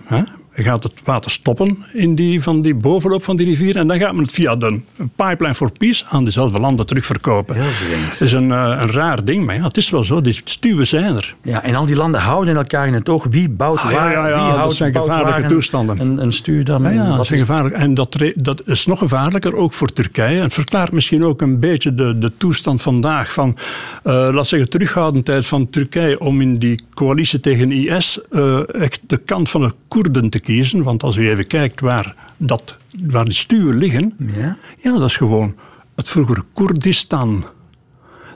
[0.54, 3.76] gaat het water stoppen in die, van die bovenloop van die rivier.
[3.76, 4.80] En dan gaat men het via de
[5.16, 7.56] pipeline for peace aan dezelfde landen terugverkopen.
[7.58, 10.22] Het is een, eh, een raar ding, maar ja, het is wel zo.
[10.22, 11.36] Die stuwen zijn er.
[11.42, 13.26] Ja, en al die landen houden elkaar in het oog.
[13.30, 14.12] Wie bouwt ah, waar?
[14.12, 16.00] Ja, ja, ja wie dat zijn gevaarlijke toestanden.
[16.00, 16.84] Een, een stuur dan.
[16.84, 17.76] Ja, ja dat is gevaarlijk.
[17.76, 20.42] En dat, dat is nog gevaarlijker, ook voor Turkije.
[20.42, 23.58] Het verklaart misschien ook een beetje de, de toestand vandaag van,
[24.04, 29.18] uh, laat zeggen, terughoudendheid van Turkije om in die coalitie tegen IS uh, echt de
[29.18, 30.84] kant van de Koerden te kiezen.
[30.84, 32.78] Want als u even kijkt waar, dat,
[33.08, 34.58] waar die stuwen liggen, ja.
[34.82, 35.56] ja, dat is gewoon
[35.96, 37.46] het vroegere Koerdistan.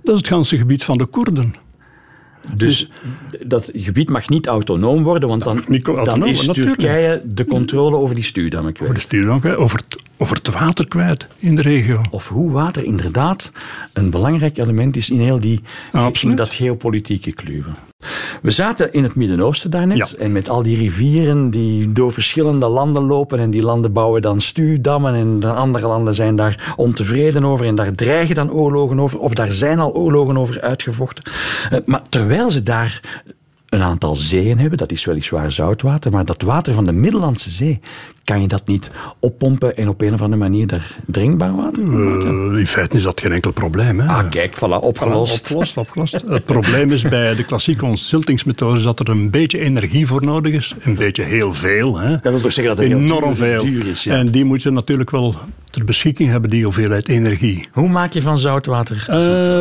[0.03, 1.53] Dat is het ganse gebied van de Koerden.
[2.55, 2.89] Dus,
[3.45, 6.79] dat gebied mag niet autonoom worden, want dan, autonoom, dan is natuurlijk.
[6.79, 8.91] Turkije de controle over die stuwdammen kwijt.
[8.91, 12.01] Over de stuurdam kwijt, over het, over het water kwijt in de regio.
[12.09, 13.51] Of hoe water inderdaad
[13.93, 15.61] een belangrijk element is in heel die,
[16.21, 17.75] in dat geopolitieke kluwen.
[18.41, 20.17] We zaten in het Midden-Oosten daarnet Ja.
[20.19, 24.41] en met al die rivieren die door verschillende landen lopen en die landen bouwen dan
[24.41, 29.19] stuwdammen en de andere landen zijn daar ontevreden over en daar dreigen dan oorlogen over
[29.19, 31.23] of daar zijn al oorlogen over uitgevochten.
[31.69, 33.21] Eh, Maar terwijl ze daar
[33.69, 37.79] een aantal zeeën hebben, dat is weliswaar zoutwater, maar dat water van de Middellandse Zee,
[38.27, 42.03] kan je dat niet oppompen en op een of andere manier daar drinkbaar water van
[42.17, 42.51] maken?
[42.53, 43.99] Eh, in feite is dat geen enkel probleem.
[43.99, 44.07] Hè.
[44.07, 45.41] Ah, kijk, voilà, opgelost.
[45.41, 46.23] Opgelost, opgelost.
[46.27, 50.75] Het probleem is bij de klassieke ontziltingsmethode dat er een beetje energie voor nodig is.
[50.79, 51.97] Een beetje heel veel.
[51.99, 52.09] Hè.
[52.09, 53.63] Dat wil toch zeggen dat het Enorm duur- veel.
[53.63, 54.13] duur is, ja.
[54.15, 55.35] En die moet je natuurlijk wel
[55.69, 57.67] ter beschikking hebben, die hoeveelheid energie.
[57.71, 59.05] Hoe maak je van zoutwater?
[59.07, 59.15] Eh,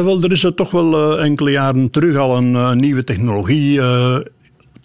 [0.04, 3.80] wel, er is er toch wel eh, enkele jaren terug al een eh, nieuwe technologie
[3.80, 4.16] eh,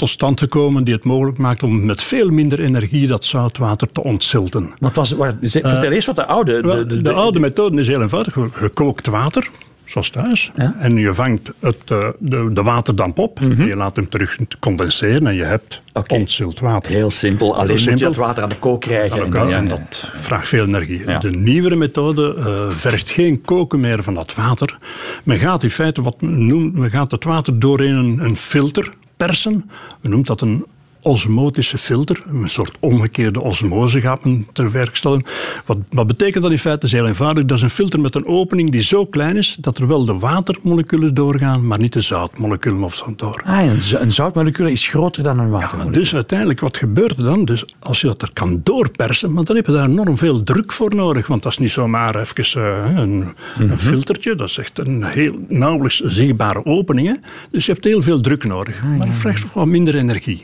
[0.02, 4.04] tot stand gekomen die het mogelijk maakt om met veel minder energie dat zoutwater te
[4.04, 4.70] ontzilten.
[4.80, 6.56] Wat was, waar, ze- vertel eens wat de oude...
[6.56, 8.38] Eh, Wel, de, oude methode is heel eenvoudig.
[8.52, 9.50] Gekookt water,
[9.86, 10.52] zoals thuis.
[10.56, 10.76] Ja.
[10.80, 13.40] En je vangt het, eh, de, de waterdamp op.
[13.58, 16.14] Je laat hem terug condenseren en je hebt Mhm.
[16.14, 16.92] Ontzild water.
[16.92, 18.08] Heel simpel, alleen moet je simpel.
[18.08, 19.18] het water aan de kook krijgen.
[19.18, 19.70] En, elkaar, ja, en ja.
[19.70, 21.18] dat vraagt veel energie.
[21.20, 24.78] De nieuwere methode eh, vergt geen koken meer van dat water.
[25.24, 28.90] Men gaat in feite wat men noemt, men gaat het water doorheen een, een filter
[29.26, 29.70] persen.
[30.02, 30.66] Men noemt dat een
[31.02, 35.24] osmotische filter, een soort omgekeerde osmose gaat men ter werk stellen.
[35.66, 36.80] Wat, wat betekent dat in feite?
[36.80, 37.46] Dat is heel eenvoudig.
[37.46, 40.18] Dat is een filter met een opening die zo klein is dat er wel de
[40.18, 43.42] watermoleculen doorgaan, maar niet de zoutmoleculen of zo door.
[43.46, 45.92] Ah, een, een zoutmolecuul is groter dan een Ja, watermolecuul.
[46.02, 47.46] dus uiteindelijk, wat gebeurt er dan?
[47.46, 50.72] Dus als je dat er kan doorpersen, want dan heb je daar enorm veel druk
[50.72, 51.28] voor nodig.
[51.28, 54.36] Want dat is niet zomaar even eh, een, een filtertje.
[54.36, 57.08] Dat is echt een heel nauwelijks zichtbare opening.
[57.08, 57.14] hè.
[57.52, 58.84] Dus je hebt heel veel druk nodig.
[58.84, 60.42] maar dat vraagt toch wat minder energie.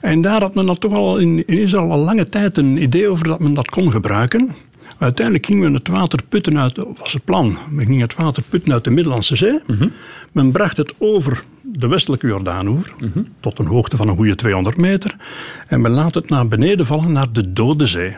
[0.00, 3.08] En daar had men dan toch al in, in Israël al lange tijd een idee
[3.08, 4.54] over dat men dat kon gebruiken.
[4.98, 7.58] Uiteindelijk gingen we het water putten uit, was het plan.
[7.70, 9.60] Men ging het water putten uit de Middellandse Zee.
[10.32, 12.94] Men bracht het over de westelijke Jordaanoever,
[13.40, 15.16] tot een hoogte van een goede 200 meter.
[15.66, 18.16] En men laat het naar beneden vallen naar de Dode Zee.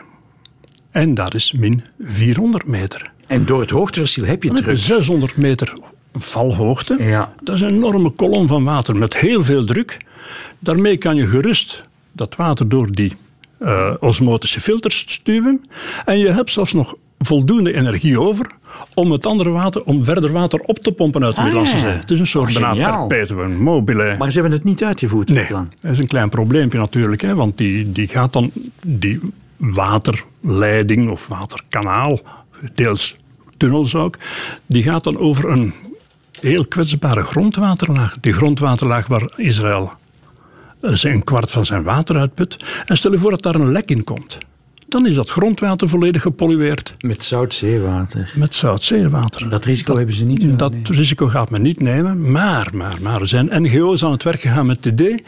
[0.91, 3.11] En dat is min 400 meter.
[3.27, 4.85] En door het hoogteverschil heb je Dan heb je terug.
[4.85, 5.73] 600 meter
[6.17, 7.03] valhoogte.
[7.03, 7.33] Ja.
[7.43, 9.97] Dat is een enorme kolom van water met heel veel druk.
[10.59, 13.13] Daarmee kan je gerust dat water door die
[13.59, 15.65] eh, osmotische filters stuwen.
[16.05, 18.47] En je hebt zelfs nog voldoende energie over
[18.93, 21.77] om het andere water, om verder water op te pompen uit de Ah, Middellandse.
[21.77, 21.91] Zee.
[21.91, 24.15] Het is een soort Oh, bijna perpetuum mobile.
[24.17, 25.71] Maar ze hebben het niet uitgevoerd, het Nee, plan.
[25.81, 27.21] dat is een klein probleempje natuurlijk.
[27.21, 28.51] Hè, want die, die gaat dan,
[28.85, 29.19] die
[29.57, 32.19] waterleiding of waterkanaal,
[32.75, 33.15] deels
[33.57, 34.17] tunnels ook,
[34.65, 35.73] die gaat dan over een
[36.41, 38.17] heel kwetsbare grondwaterlaag.
[38.21, 39.91] Die grondwaterlaag waar Israël
[40.81, 42.63] eh, zijn kwart van zijn water uitput.
[42.85, 44.37] En stel je voor dat daar een lek in komt.
[44.87, 48.31] Dan is dat grondwater volledig gepollueerd Met zoutzeewater.
[48.35, 49.49] met zoutzeewater.
[49.49, 50.59] Dat risico hebben ze niet.
[50.59, 50.81] Dat nee.
[50.85, 54.65] risico gaat men niet nemen, maar, maar, maar er zijn NGO's aan het werk gegaan
[54.65, 55.23] met het idee.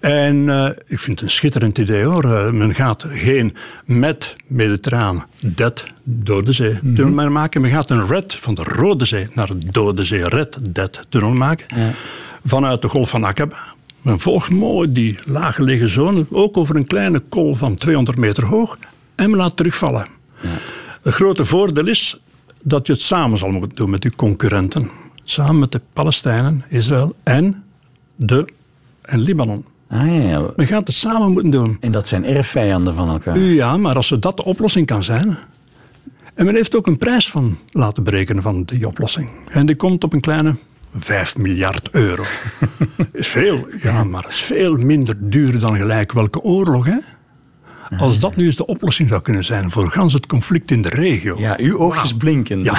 [0.00, 2.24] En eh, ik vind het een schitterend idee hoor.
[2.24, 7.60] Eh, men gaat geen met Mediterraan, det, Dode Zee tunnel meer maken.
[7.60, 11.32] Men gaat een red van de Rode Zee naar de Dode Zee, red, det tunnel
[11.32, 11.94] maken.
[12.44, 13.56] Vanuit de Golf van Aqaba.
[14.02, 18.78] Men volgt mooi die laaggelegen zone, ook over een kleine kol van 200 meter hoog.
[19.14, 20.06] En men laat terugvallen.
[21.02, 22.20] Het grote voordeel is
[22.62, 24.90] dat je het samen zal moeten doen met uw concurrenten.
[25.22, 27.64] Samen met de Palestijnen, Israël en,
[28.16, 28.48] de,
[29.02, 29.64] en Libanon.
[29.90, 30.50] Ah, ja, ja.
[30.56, 31.76] Men gaat het samen moeten doen.
[31.80, 33.38] En dat zijn erfvijanden van elkaar.
[33.38, 35.38] Ja, maar als dat de oplossing kan zijn.
[36.34, 39.30] En men heeft ook een prijs van laten berekenen van die oplossing.
[39.48, 40.56] En die komt op een kleine
[40.94, 42.24] 5 miljard euro.
[43.12, 46.96] is veel, ja, maar is veel minder duur dan gelijk welke oorlog, hè?
[47.98, 50.88] Als dat nu eens de oplossing zou kunnen zijn voor gans het conflict in de
[50.88, 51.38] regio.
[51.38, 52.64] Ja, uw oogjes blinken.
[52.64, 52.78] Ja,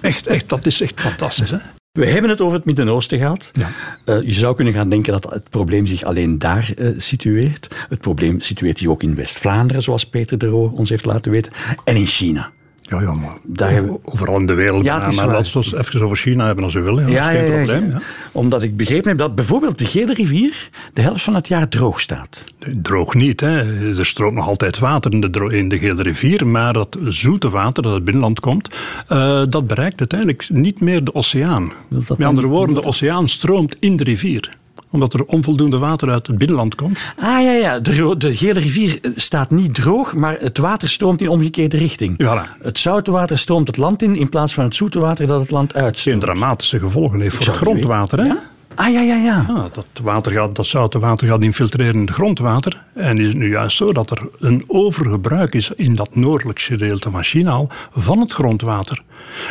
[0.00, 1.50] echt, echt, dat is echt fantastisch.
[1.50, 1.58] Hè?
[1.94, 3.50] We hebben het over het Midden-Oosten gehad.
[3.52, 3.72] Ja.
[4.04, 7.68] Eh, je zou kunnen gaan denken dat het probleem zich alleen daar eh, situeert.
[7.88, 11.52] Het probleem situeert zich ook in West-Vlaanderen, zoals Peter de Roo ons heeft laten weten.
[11.84, 12.52] En in China.
[12.86, 14.84] Ja, ja, maar Daar over- overal in de wereld.
[14.84, 17.00] Ja, maar laten we het even over China hebben als u wil.
[17.00, 17.90] Ja, dat is geen probleem.
[17.90, 18.00] Ja.
[18.32, 22.00] Omdat ik begrepen heb dat bijvoorbeeld de Gele rivier de helft van het jaar droog
[22.00, 22.44] staat.
[22.82, 23.40] Droog niet.
[23.40, 23.58] Hè.
[23.98, 26.46] Er stroomt nog altijd water in de, dro- in de Gele rivier.
[26.46, 28.68] Maar dat zoete water dat uit het binnenland komt,
[29.08, 31.72] eh, dat bereikt uiteindelijk niet meer de oceaan.
[31.88, 34.50] Met andere woorden, de oceaan stroomt in de rivier
[34.94, 36.98] omdat er onvoldoende water uit het binnenland komt.
[37.18, 37.78] Ah ja, ja.
[37.80, 42.22] De, de Gele rivier eh, staat niet droog, maar het water stroomt in omgekeerde richting.
[42.22, 42.62] Voilà.
[42.62, 45.50] Het zoute water stroomt het land in in plaats van het zoete water dat het
[45.50, 46.20] land Geen uitstroomt.
[46.20, 48.18] dramatische gevolgen heeft voor het grondwater.
[48.20, 48.34] Hè?
[48.74, 49.44] Ah, ja, ja, ja.
[49.48, 52.84] ja dat, water gaat, dat zoute water gaat infiltreren in het grondwater.
[52.94, 57.10] En is het nu juist zo dat er een overgebruik is in dat noordelijkste gedeelte
[57.10, 59.02] van China al van het grondwater.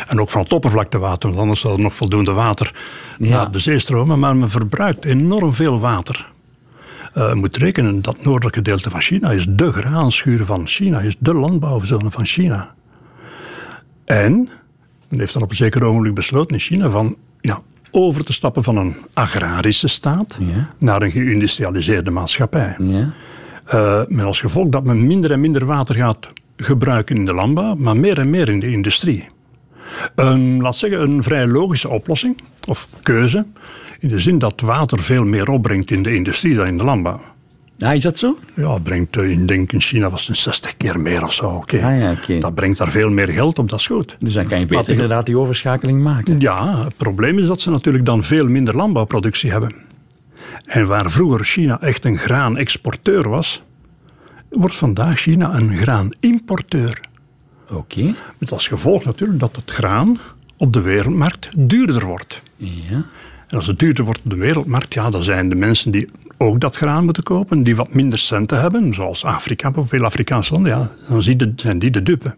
[0.06, 2.74] En ook van het oppervlaktewater, want anders zou er nog voldoende water
[3.18, 4.18] naar de zee stromen.
[4.18, 6.32] Maar men verbruikt enorm veel water.
[7.16, 11.16] Uh, je moet rekenen, dat noordelijke gedeelte van China is de graanschuur van China, is
[11.18, 12.74] de landbouwzone van China.
[14.04, 14.48] En
[15.08, 17.60] men heeft dan op een zeker ogenblik besloten in China van ja,
[17.94, 20.36] over te stappen van een agrarische staat
[20.78, 22.76] naar een geïndustrialiseerde maatschappij.
[22.78, 23.12] Ja.
[23.74, 27.74] Uh, met als gevolg dat men minder en minder water gaat gebruiken in de landbouw,
[27.74, 29.26] maar meer en meer in de industrie.
[30.14, 33.46] Een, laat zeggen, een vrij logische oplossing, of keuze,
[33.98, 37.20] in de zin dat water veel meer opbrengt in de industrie dan in de landbouw.
[37.76, 38.38] Ja, is dat zo?
[38.54, 41.46] Ja, brengt eh, in, denk in China was het 60 keer meer of zo.
[41.46, 41.76] Oké.
[41.82, 44.16] Ah, ja, Dat brengt daar veel meer geld op, dat is goed.
[44.18, 46.40] Dus dan kan je beter inderdaad die overschakeling maken.
[46.40, 49.74] Ja, het probleem is dat ze natuurlijk dan veel minder landbouwproductie hebben.
[50.64, 53.62] En waar vroeger China echt een graanexporteur was,
[54.50, 57.00] wordt vandaag China een graanimporteur.
[57.70, 58.14] Oké.
[58.38, 60.18] Met als gevolg natuurlijk dat het graan
[60.56, 62.42] op de wereldmarkt duurder wordt.
[62.56, 63.04] Ja.
[63.48, 66.60] En als het duurder wordt op de wereldmarkt, ja, dan zijn de mensen die ook
[66.60, 70.72] dat graan moeten kopen, die wat minder centen hebben, zoals Afrika, of veel Afrikaanse landen,
[70.72, 71.22] ja, dan
[71.56, 72.34] zijn die de dupe.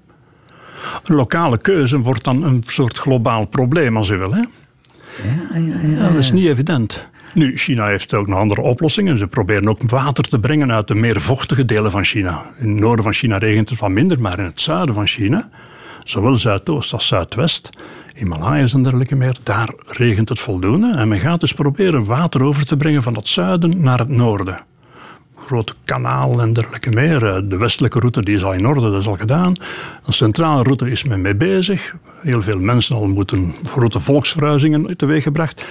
[1.05, 4.35] Een lokale keuze wordt dan een soort globaal probleem, als u wil.
[4.35, 4.41] Hè?
[5.23, 7.09] Ja, ja, ja, dat is niet evident.
[7.35, 9.19] Nu, China heeft ook nog andere oplossingen.
[9.19, 12.43] Ze proberen ook water te brengen uit de meer vochtige delen van China.
[12.59, 15.49] In het noorden van China regent het wat minder, maar in het zuiden van China,
[16.09, 17.71] zowel Zuidoost als Zuidwest,
[18.15, 20.95] Himalayas en dergelijke meer, daar regent het voldoende.
[20.97, 24.65] En men gaat dus proberen water over te brengen van het zuiden naar het noorden.
[25.37, 27.27] Grote kanaal en dergelijke meer.
[27.27, 29.55] Eh, de westelijke route die is al in orde, dat is al gedaan.
[30.05, 31.95] Een centrale route is men mee bezig.
[32.23, 35.65] Heel veel mensen al moeten grote volksverhuizingen teweeggebracht.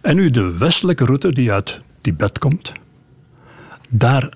[0.00, 2.72] En nu de westelijke route die uit Tibet komt.
[3.88, 4.32] Daar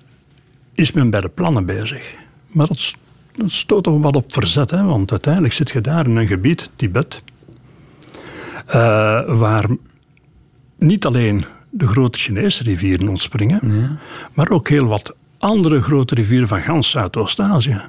[0.73, 2.13] is men bij de plannen bezig.
[2.51, 2.95] Maar dat
[3.45, 4.83] stoot toch wat op verzet, hè?
[4.83, 7.23] want uiteindelijk zit je daar in een gebied, Tibet,
[8.67, 8.73] uh,
[9.37, 9.65] waar
[10.77, 13.99] niet alleen de grote Chinese rivieren ontspringen,
[14.33, 17.81] maar ook heel wat andere grote rivieren van gans Zuidoost-Azië.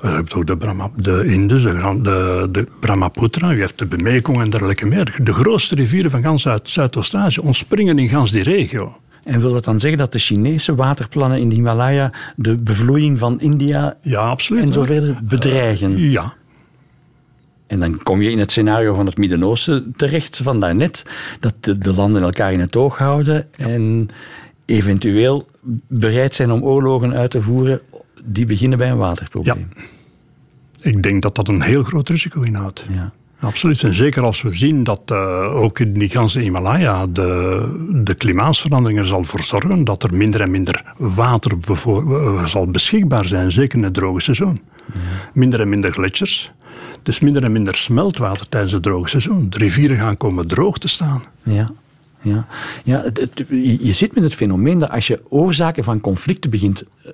[0.00, 4.40] We hebben ook de, Brahma, de Indus, de, de, de Brahmaputra, u heeft de Mekong
[4.40, 5.18] en dergelijke meer.
[5.22, 9.00] De grootste rivieren van gans Zuidoost-Azië ontspringen in gans die regio.
[9.30, 13.40] En wil dat dan zeggen dat de Chinese waterplannen in de Himalaya de bevloeiing van
[13.40, 15.98] India ja, absoluut, en zo verder bedreigen?
[15.98, 16.34] Uh, ja,
[17.66, 21.06] en dan kom je in het scenario van het Midden-Oosten terecht van daarnet,
[21.40, 24.08] dat de, landen elkaar in het oog houden en
[24.64, 25.48] eventueel
[25.88, 27.80] bereid zijn om oorlogen uit te voeren
[28.24, 29.68] die beginnen bij een waterprobleem.
[29.74, 29.82] Ja.
[30.90, 32.84] Ik denk dat dat een heel groot risico inhoudt.
[32.92, 33.12] Ja.
[33.40, 33.82] Absoluut.
[33.82, 38.98] En zeker als we zien dat uh, ook in die ganse Himalaya de, de klimaatsverandering
[38.98, 43.78] er zal voor zorgen dat er minder en minder water uh, zal beschikbaar zijn, zeker
[43.78, 44.60] in het droge seizoen.
[45.32, 46.52] Minder en minder gletsjers.
[47.02, 49.50] Dus minder en minder smeltwater tijdens het droge seizoen.
[49.50, 51.22] De rivieren gaan komen droog te staan.
[51.42, 51.70] Ja.
[52.22, 52.46] Ja,
[52.84, 53.04] ja
[53.50, 57.12] je zit met het fenomeen dat als je oorzaken van conflicten begint eh,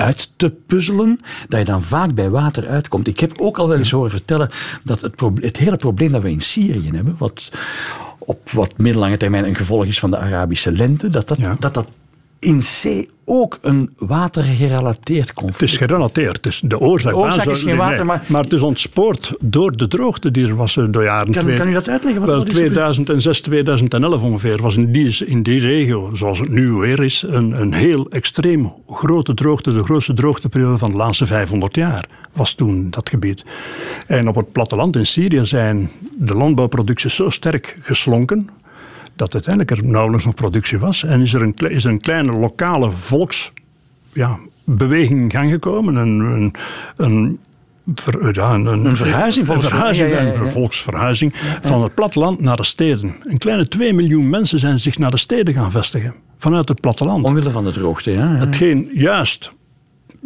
[0.00, 3.08] uit te puzzelen, dat je dan vaak bij water uitkomt.
[3.08, 4.50] Ik heb ook al wel eens horen vertellen
[4.84, 7.50] dat het, het hele probleem dat we in Syrië hebben, wat
[8.18, 11.90] op wat middellange termijn een gevolg is van de Arabische lente, dat dat, dat, dat
[12.40, 15.60] in C ook een watergerelateerd conflict.
[15.60, 16.42] Het is gerelateerd.
[16.42, 18.24] Dus de oorzaak, de oorzaak is geen water, maar...
[18.26, 21.32] Maar het is ontspoord door de droogte die er was eh, door jaren...
[21.32, 22.20] Kan, twee, kan u dat uitleggen?
[22.20, 27.02] Wat wel, 2006, 2011 ongeveer was in die, in die regio, zoals het nu weer
[27.02, 29.72] is, een, een heel extreem grote droogte.
[29.72, 33.44] De grootste droogteperiode van de laatste 500 jaar was toen dat gebied.
[34.06, 38.48] En op het platteland in Syrië zijn de landbouwproducties zo sterk geslonken
[39.20, 41.04] dat uiteindelijk er nauwelijks nog productie was.
[41.04, 43.70] En is er een, is er een kleine lokale volksbeweging
[45.10, 45.96] ja, in gang gekomen.
[45.96, 46.54] Een, een,
[46.96, 47.38] een
[48.32, 53.14] ja, een, een, verhuizing, een, verhuizing, een volksverhuizing van het platteland naar de steden.
[53.22, 56.14] Een kleine 2 miljoen mensen zijn zich naar de steden gaan vestigen.
[56.38, 57.24] Vanuit het platteland.
[57.24, 58.36] Omwille van de droogte, ja.
[58.36, 59.52] Hetgeen juist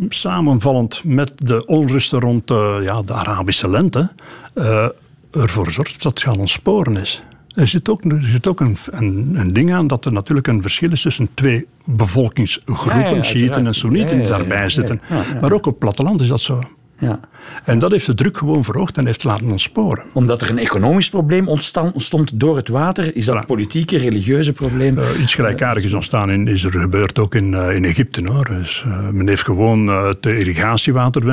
[0.09, 4.11] samenvallend met de onrusten rond uh, ja, de Arabische lente
[4.54, 4.88] uh,
[5.30, 7.22] ervoor zorgt dat het gaan ontsporen is.
[7.55, 10.62] Er zit ook, er zit ook een, een, een, ding aan dat er natuurlijk een
[10.62, 15.01] verschil is tussen twee bevolkingsgroepen, ja, Shiiten en Soenieten, die daarbij zitten.
[15.40, 16.62] Maar ook op het platteland is dat zo.
[16.99, 17.21] Ja.
[17.64, 20.04] En dat heeft de druk gewoon verhoogd en heeft laten ontsporen.
[20.12, 24.98] Omdat er een economisch probleem ontstond door het water, is dat een politieke, religieuze probleem?
[24.98, 28.22] Uh, iets gelijkaardigs ontstaan in, is er gebeurd ook in, uh, in Egypte.
[28.24, 28.44] Hoor.
[28.44, 31.24] Dus, uh, men heeft gewoon het irrigatiewater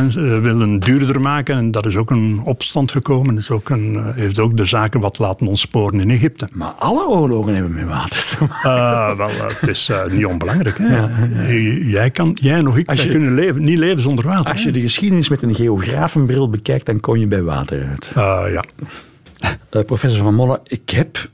[0.42, 3.38] willen duurder maken en dat is ook een opstand gekomen.
[3.38, 6.48] Is ook een, heeft ook de zaken wat laten ontsporen in Egypte.
[6.54, 9.18] Maar alle oorlogen hebben met water te maken.
[9.18, 10.78] wel, het is niet onbelangrijk.
[10.78, 10.96] Hè?
[10.96, 11.10] Ja,
[11.46, 11.52] ja.
[11.84, 14.52] Jij, kan, jij nog ik je, kunnen leven, niet leven zonder water.
[14.52, 15.56] Als je de geschiedenis met een
[16.02, 18.12] geografenbril bekijkt, dan kom je bij water uit.
[18.54, 18.64] ja.
[19.72, 21.30] Uh, professor Van Molle, ik heb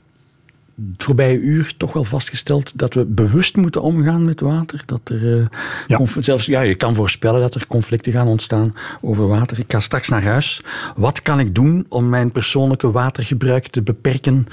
[0.92, 4.82] het voorbije uur toch wel vastgesteld dat we bewust moeten omgaan met water.
[4.86, 5.46] Dat er uh,
[5.86, 6.00] ja.
[6.20, 9.58] zelfs, ja, je kan voorspellen dat er conflicten gaan ontstaan over water.
[9.58, 10.62] Ik ga straks naar huis.
[10.96, 14.46] Wat kan ik doen om mijn persoonlijke watergebruik te beperken?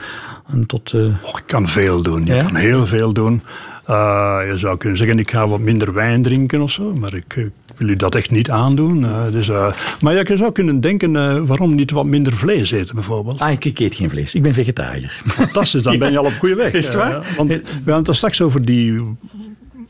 [0.48, 1.02] En tot, uh...
[1.02, 2.26] oh, ik kan veel doen.
[2.26, 2.44] Je ja?
[2.44, 3.42] kan heel veel doen.
[3.90, 7.36] Uh, je zou kunnen zeggen, ik ga wat minder wijn drinken of zo, maar ik,
[7.36, 9.02] ik wil u dat echt niet aandoen.
[9.02, 13.40] Uh, dus, uh, maar je zou kunnen denken, waarom niet wat minder vlees eten bijvoorbeeld?
[13.40, 15.22] Ah, ik, ik eet geen vlees, ik ben vegetariër.
[15.26, 16.74] Fantastisch, dan ben je al op goede weg.
[16.84, 17.34] Is het waar?
[17.38, 19.02] want we hadden het straks over die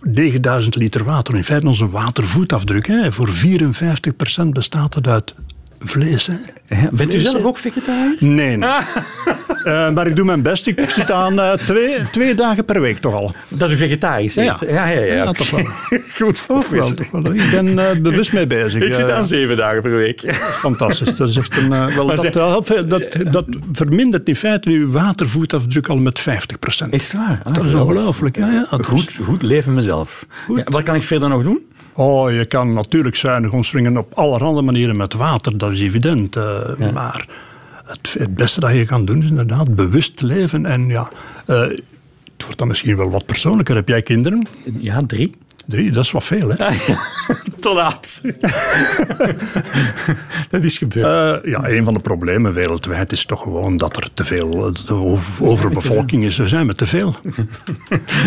[0.01, 1.35] 9000 liter water.
[1.35, 2.87] In feite onze watervoetafdruk.
[2.87, 3.11] Hè.
[3.11, 5.35] Voor 54% bestaat het uit
[5.79, 6.27] vlees.
[6.27, 6.87] Hè.
[6.91, 8.15] Bent u zelf ook vegetariër?
[8.19, 8.57] Nee.
[8.57, 8.69] nee.
[9.65, 10.67] Uh, maar ik doe mijn best.
[10.67, 13.33] Ik zit aan uh, twee, twee dagen per week toch al.
[13.47, 14.59] Dat u vegetarisch eet?
[14.59, 15.01] Ja, ja, ja.
[15.01, 15.65] ja, ja toch wel.
[16.19, 17.33] Goed toch wel, toch wel.
[17.33, 18.83] Ik ben uh, bewust mee bezig.
[18.83, 20.35] Ik zit aan zeven dagen per week.
[20.35, 21.15] Fantastisch.
[21.15, 25.97] Dat, is echt een, wel, dat, dat, dat, dat, vermindert in feite uw watervoetafdruk al
[25.97, 26.23] met 50%.
[26.89, 27.41] Is het waar?
[27.43, 28.37] Ah, dat is ongelooflijk.
[28.37, 30.25] Ja, ja, goed, goed leven mezelf.
[30.55, 31.61] Ja, wat kan ik verder nog doen?
[31.95, 36.35] Oh, je kan natuurlijk zuinig omspringen op allerhande manieren met water, dat is evident.
[36.77, 36.91] Ja.
[36.93, 37.27] Maar
[37.85, 40.65] het, het, beste dat je kan doen is inderdaad bewust leven.
[40.65, 41.09] En ja,
[41.47, 43.75] uh, het wordt dan misschien wel wat persoonlijker.
[43.75, 44.47] Heb jij kinderen?
[44.79, 45.35] Ja, drie.
[45.65, 46.55] Drie, dat is wat veel, hè?
[47.59, 48.21] Te laat.
[50.49, 51.45] dat is gebeurd.
[51.45, 54.73] Uh, ja, een van de problemen wereldwijd is toch gewoon dat er te veel
[55.41, 56.37] overbevolking is.
[56.37, 57.15] We zijn met te veel.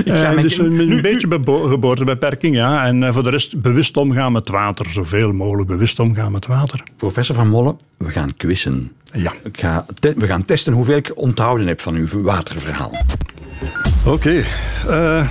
[0.04, 2.86] uh, dus een, een beetje geboortebeperking, ja.
[2.86, 4.86] En uh, voor de rest bewust omgaan met water.
[4.90, 6.82] Zoveel mogelijk bewust omgaan met water.
[6.96, 8.92] Professor Van Molle, we gaan quizzen.
[9.12, 9.32] Ja.
[9.44, 12.92] Ik ga we gaan testen hoeveel ik onthouden heb van uw waterverhaal.
[14.04, 14.44] Oké.
[14.84, 15.28] Okay.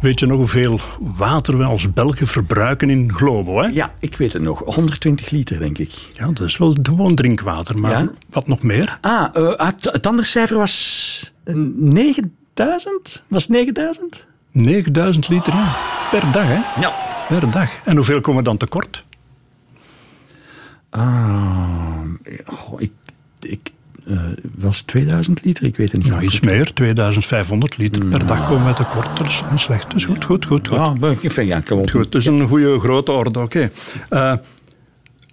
[0.00, 3.58] Weet je nog hoeveel water we als Belgen verbruiken in Globo?
[3.62, 3.66] Hè?
[3.66, 4.62] Ja, ik weet het nog.
[4.64, 5.92] 10020 liter, denk ik.
[6.12, 7.78] Ja, dat is wel gewoon drinkwater.
[7.78, 8.10] Maar ja?
[8.30, 8.98] wat nog meer?
[9.00, 13.22] Ah, uh, het, het andere cijfer was 9000?
[13.28, 14.26] Was 9000?
[14.52, 15.76] 9000 liter, ja.
[16.10, 16.80] Per dag, hè?
[16.80, 16.92] Ja.
[17.28, 17.70] Per dag.
[17.84, 19.06] En hoeveel komen we dan tekort?
[20.90, 22.02] Ah,
[22.46, 22.92] oh, ik,
[23.40, 23.70] ik
[24.08, 24.20] uh,
[24.54, 26.10] was 2000 liter, ik weet het niet.
[26.10, 29.16] Nou, iets meer, 2500 liter per dag komen we tekort.
[29.16, 29.90] Dat is niet slecht.
[29.90, 30.68] Dus goed, goed, goed.
[30.68, 30.78] goed.
[30.78, 31.62] Ja, ik vind, ja.
[31.90, 33.70] Goed, dus een goede grote orde, oké.
[34.08, 34.32] Okay.
[34.34, 34.38] Uh,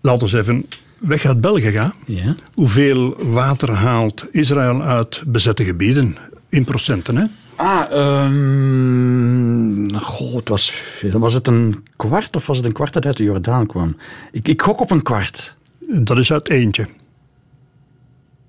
[0.01, 0.65] laten we even
[0.97, 1.93] weg uit België gaan.
[2.05, 2.35] Ja.
[2.53, 6.17] Hoeveel water haalt Israël uit bezette gebieden?
[6.49, 7.25] In procenten, hè?
[7.55, 11.19] Ah, um, goh, het was veel.
[11.19, 13.95] Was het een kwart of was het een kwart dat uit de Jordaan kwam?
[14.31, 15.55] Ik, ik gok op een kwart.
[15.88, 16.88] Dat is uit eentje.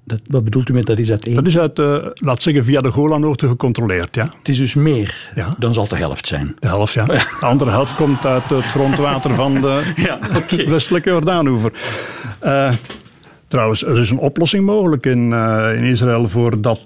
[0.07, 1.35] Dat, wat bedoelt u met dat is uit één?
[1.35, 4.31] Dat is uit, uh, laat zeggen, via de Golanhoogte gecontroleerd, ja.
[4.39, 5.55] Het is dus meer, ja.
[5.59, 6.57] dan zal de helft zijn.
[6.59, 7.05] De helft, ja.
[7.05, 10.69] De andere helft komt uit het grondwater van de ja, okay.
[10.69, 11.73] westelijke Jordaanoever.
[12.45, 12.73] Uh,
[13.49, 16.85] trouwens, er is een oplossing mogelijk in, uh, in Israël voor, dat,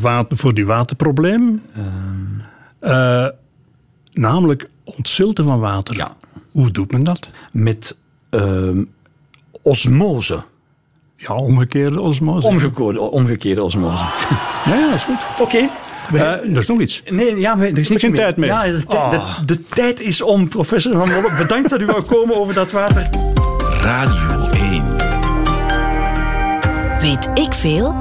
[0.00, 1.62] water, voor die waterprobleem.
[1.76, 2.42] Um.
[4.12, 5.96] namelijk ontzilten van water.
[5.96, 6.16] Ja.
[6.52, 7.28] Hoe doet men dat?
[7.52, 7.96] Met
[8.30, 8.84] ehm,
[9.62, 10.42] osmose.
[11.20, 12.46] Ja, omgekeerde osmose.
[12.46, 14.04] Omgekeerde, omgekeerde osmose.
[14.64, 15.26] Ja, ja, dat is goed.
[15.32, 15.42] Oké.
[15.42, 15.70] Okay.
[16.14, 17.02] Uh, er is nog iets.
[17.10, 18.48] Nee, ja, er is niks geen tijd meer.
[18.48, 19.10] Ja, de, oh.
[19.10, 21.34] de, de, tijd is om, professor Van Molle.
[21.38, 23.08] Bedankt dat u wou komen over dat water.
[23.80, 24.82] Radio 1.
[27.00, 27.94] Weet ik veel?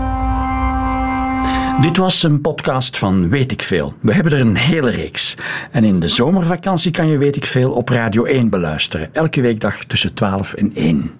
[1.81, 3.93] Dit was een podcast van Weet ik Veel.
[3.99, 5.37] We hebben er een hele reeks.
[5.71, 9.09] En in de zomervakantie kan je Weet ik Veel op Radio 1 beluisteren.
[9.13, 11.11] Elke weekdag tussen 12 en 1.